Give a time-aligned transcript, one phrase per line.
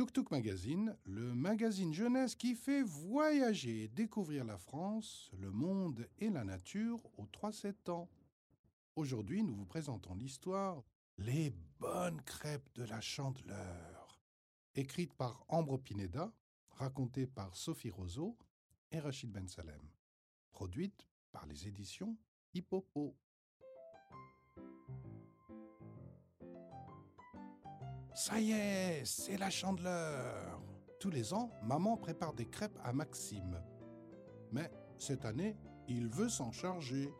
[0.00, 6.08] Tuk Tuk Magazine, le magazine jeunesse qui fait voyager et découvrir la France, le monde
[6.20, 8.08] et la nature aux 3-7 ans.
[8.96, 10.82] Aujourd'hui, nous vous présentons l'histoire
[11.18, 14.22] Les bonnes crêpes de la Chandeleur,
[14.74, 16.32] écrite par Ambre Pineda,
[16.70, 18.38] racontée par Sophie Roseau
[18.92, 19.82] et Rachid Ben Salem,
[20.50, 22.16] produite par les éditions
[22.54, 23.14] Hippopo.
[28.14, 30.60] Ça y est, c'est la chandeleur.
[30.98, 33.62] Tous les ans, maman prépare des crêpes à Maxime.
[34.52, 35.56] Mais cette année,
[35.88, 37.12] il veut s'en charger.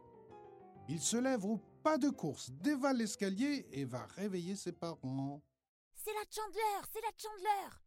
[0.89, 5.43] Il se lève au pas de course, dévale l'escalier et va réveiller ses parents.
[5.95, 7.83] C'est la chandeleur, c'est la chandeleur.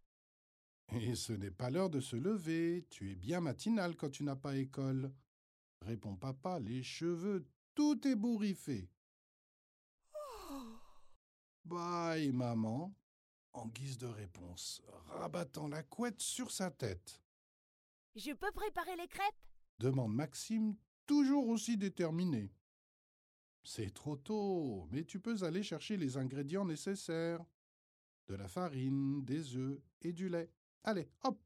[1.02, 4.36] Et ce n'est pas l'heure de se lever, tu es bien matinal quand tu n'as
[4.36, 5.14] pas école.
[5.82, 8.90] Répond papa, les cheveux tout ébouriffés.
[11.66, 12.94] Bye, maman,
[13.54, 17.22] en guise de réponse, rabattant la couette sur sa tête.
[18.16, 19.36] Je peux préparer les crêpes?
[19.80, 22.52] demande Maxime, toujours aussi déterminé.
[23.64, 27.44] C'est trop tôt, mais tu peux aller chercher les ingrédients nécessaires.
[28.28, 30.52] De la farine, des œufs et du lait.
[30.84, 31.42] Allez, hop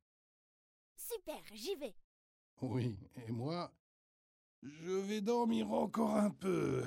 [0.96, 1.96] Super, j'y vais.
[2.62, 3.72] Oui, et moi,
[4.62, 6.84] je vais dormir encore un peu.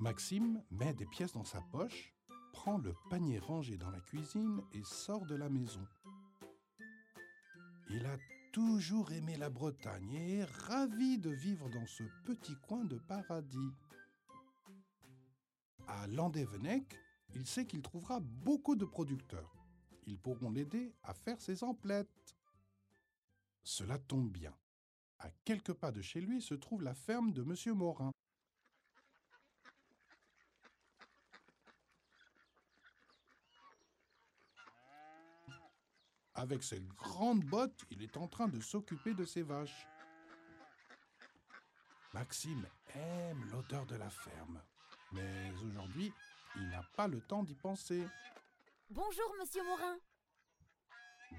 [0.00, 2.14] Maxime met des pièces dans sa poche,
[2.52, 5.84] prend le panier rangé dans la cuisine et sort de la maison.
[7.90, 8.16] Il a
[8.52, 13.72] toujours aimé la Bretagne et est ravi de vivre dans ce petit coin de paradis.
[15.88, 16.96] À Landévenec,
[17.34, 19.52] il sait qu'il trouvera beaucoup de producteurs.
[20.06, 22.36] Ils pourront l'aider à faire ses emplettes.
[23.64, 24.54] Cela tombe bien.
[25.18, 28.12] À quelques pas de chez lui se trouve la ferme de Monsieur Morin.
[36.38, 39.88] Avec ses grandes bottes, il est en train de s'occuper de ses vaches.
[42.14, 44.62] Maxime aime l'odeur de la ferme,
[45.10, 46.12] mais aujourd'hui,
[46.54, 48.06] il n'a pas le temps d'y penser.
[48.88, 49.96] Bonjour, monsieur Morin.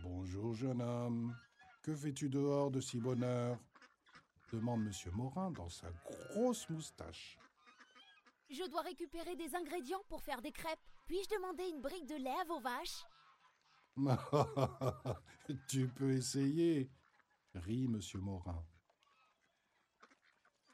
[0.03, 1.33] Bonjour, jeune homme.
[1.81, 3.57] Que fais-tu dehors de si bonne heure?
[4.51, 7.39] Demande monsieur Morin dans sa grosse moustache.
[8.49, 10.77] Je dois récupérer des ingrédients pour faire des crêpes.
[11.05, 13.05] Puis-je demander une brique de lait à vos vaches?
[15.67, 16.89] tu peux essayer,
[17.55, 18.63] rit Monsieur Morin.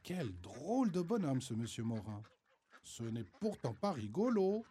[0.04, 2.22] Quel drôle de bonhomme ce Monsieur Morin.
[2.84, 4.64] Ce n'est pourtant pas rigolo.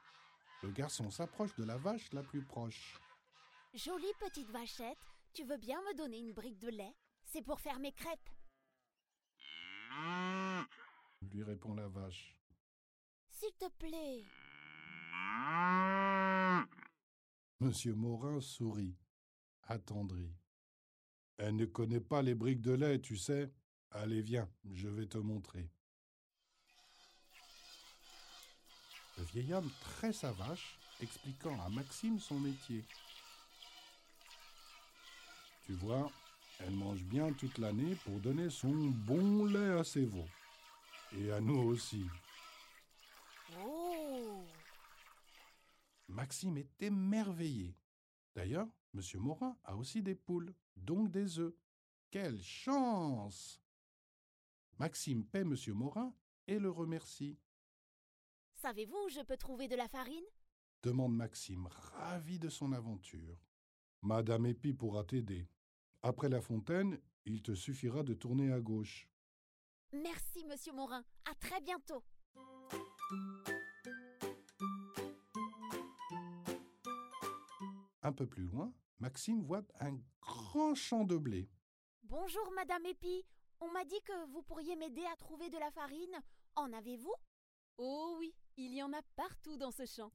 [0.63, 3.01] Le garçon s'approche de la vache la plus proche.
[3.75, 4.99] Jolie petite vachette,
[5.33, 6.95] tu veux bien me donner une brique de lait?
[7.25, 8.31] C'est pour faire mes crêpes.
[11.33, 12.37] lui répond la vache.
[13.29, 14.23] S'il te plaît.
[17.65, 18.95] Monsieur Morin sourit,
[19.63, 20.31] attendri.
[21.39, 23.51] Elle ne connaît pas les briques de lait, tu sais.
[23.91, 25.71] Allez, viens, je vais te montrer.
[29.17, 32.85] Le vieil homme tresse sa vache, expliquant à Maxime son métier.
[35.65, 36.13] Tu vois,
[36.59, 38.75] elle mange bien toute l'année pour donner son
[39.07, 40.29] bon lait à ses veaux.
[41.17, 42.05] Et à nous aussi.
[43.59, 44.04] Oh
[46.09, 47.77] Maxime est émerveillé.
[48.35, 49.01] D'ailleurs, M.
[49.21, 51.55] Morin a aussi des poules, donc des œufs.
[52.11, 53.61] Quelle chance
[54.79, 55.55] Maxime paie M.
[55.75, 56.15] Morin
[56.47, 57.39] et le remercie.
[58.57, 60.25] Savez-vous où je peux trouver de la farine?
[60.83, 63.39] Demande Maxime, ravi de son aventure.
[64.03, 65.49] Madame Epi pourra t'aider.
[66.03, 69.09] Après la fontaine, il te suffira de tourner à gauche.
[69.93, 71.05] Merci, monsieur Morin.
[71.31, 72.03] À très bientôt.
[78.05, 81.49] Un peu plus loin, Maxime voit un grand champ de blé.
[82.03, 83.25] Bonjour, Madame Epi.
[83.61, 86.21] On m'a dit que vous pourriez m'aider à trouver de la farine.
[86.55, 87.15] En avez-vous?
[87.79, 90.13] Oh oui, il y en a partout dans ce champ.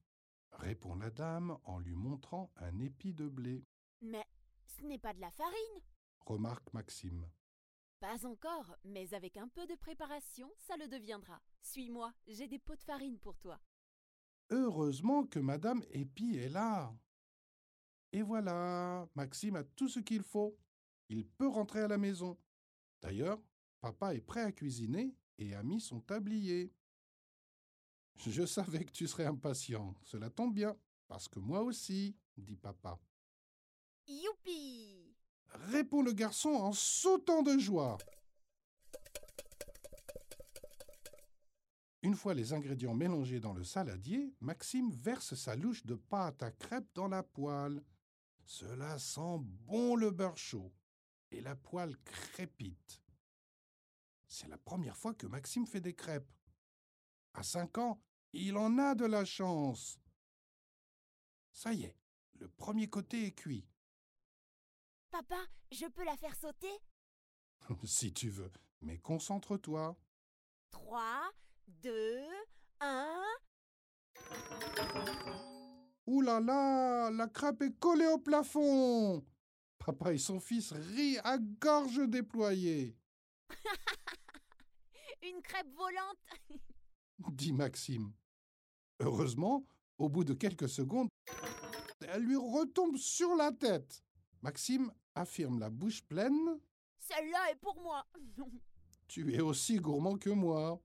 [0.51, 3.65] Répond la dame en lui montrant un épi de blé.
[4.01, 4.27] Mais
[4.67, 5.81] ce n'est pas de la farine.
[6.19, 7.25] Remarque Maxime.
[7.99, 11.41] Pas encore, mais avec un peu de préparation, ça le deviendra.
[11.63, 13.59] Suis-moi, j'ai des pots de farine pour toi.
[14.51, 16.93] Heureusement que Madame Épi est là.
[18.11, 20.57] Et voilà, Maxime a tout ce qu'il faut.
[21.09, 22.37] Il peut rentrer à la maison.
[23.01, 23.39] D'ailleurs,
[23.81, 26.73] papa est prêt à cuisiner et a mis son tablier.
[28.27, 29.95] Je savais que tu serais impatient.
[30.03, 30.75] Cela tombe bien,
[31.07, 32.99] parce que moi aussi, dit papa.
[34.07, 35.15] Youpi
[35.71, 37.97] Répond le garçon en sautant de joie.
[42.01, 46.51] Une fois les ingrédients mélangés dans le saladier, Maxime verse sa louche de pâte à
[46.51, 47.83] crêpes dans la poêle.
[48.49, 49.37] Cela sent
[49.67, 50.73] bon le beurre chaud
[51.29, 53.03] et la poêle crépite.
[54.25, 56.33] C'est la première fois que Maxime fait des crêpes.
[57.35, 58.01] À cinq ans,
[58.33, 59.99] il en a de la chance.
[61.51, 61.95] Ça y est,
[62.39, 63.69] le premier côté est cuit.
[65.11, 66.73] Papa, je peux la faire sauter?
[67.85, 68.51] Si tu veux,
[68.81, 69.95] mais concentre-toi.
[70.71, 71.31] 3,
[71.67, 72.25] 2,
[72.79, 73.25] 1.
[76.11, 79.23] Ouh là là, la crêpe est collée au plafond.
[79.77, 82.97] Papa et son fils rient à gorge déployée.
[85.21, 86.17] Une crêpe volante
[87.33, 88.11] dit Maxime.
[88.99, 89.67] Heureusement,
[89.99, 91.09] au bout de quelques secondes,
[92.01, 94.03] elle lui retombe sur la tête.
[94.41, 96.59] Maxime affirme la bouche pleine.
[96.97, 98.03] Celle-là est pour moi.
[99.07, 100.81] tu es aussi gourmand que moi.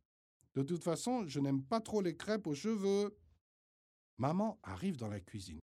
[0.55, 3.17] De toute façon, je n'aime pas trop les crêpes aux cheveux.
[4.19, 5.61] Maman arrive dans la cuisine.